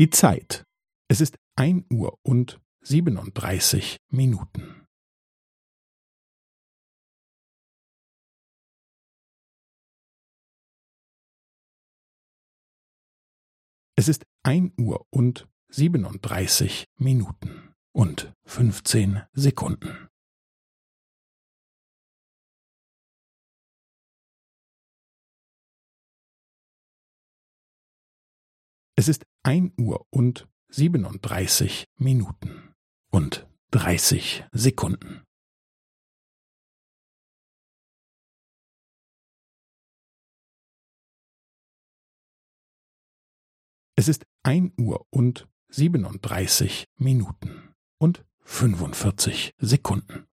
[0.00, 0.64] Die Zeit.
[1.10, 4.86] Es ist ein Uhr und siebenunddreißig Minuten.
[13.94, 20.08] Es ist ein Uhr und siebenunddreißig Minuten und fünfzehn Sekunden.
[28.96, 32.74] Es ist ein Uhr und siebenunddreißig Minuten
[33.10, 35.24] und dreißig Sekunden.
[43.96, 50.29] Es ist ein Uhr und siebenunddreißig Minuten und fünfundvierzig Sekunden.